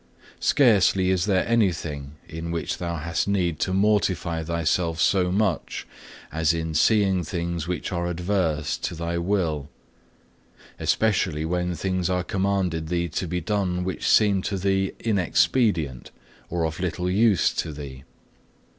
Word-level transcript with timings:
Scarcely 0.39 1.11
is 1.11 1.25
there 1.25 1.47
anything 1.47 2.13
in 2.27 2.49
which 2.49 2.79
thou 2.79 2.95
hast 2.97 3.27
need 3.27 3.59
to 3.59 3.71
mortify 3.71 4.41
thyself 4.43 4.99
so 4.99 5.31
much 5.31 5.85
as 6.31 6.55
in 6.55 6.73
seeing 6.73 7.23
things 7.23 7.67
which 7.67 7.91
are 7.91 8.07
adverse 8.07 8.77
to 8.79 8.95
thy 8.95 9.19
will; 9.19 9.69
especially 10.79 11.45
when 11.45 11.75
things 11.75 12.09
are 12.09 12.23
commanded 12.23 12.87
thee 12.87 13.09
to 13.09 13.27
be 13.27 13.41
done 13.41 13.83
which 13.83 14.09
seem 14.09 14.41
to 14.41 14.57
thee 14.57 14.91
inexpedient 15.01 16.09
or 16.49 16.63
of 16.65 16.79
little 16.79 17.07
use 17.07 17.53
to 17.53 17.71
thee. 17.71 18.03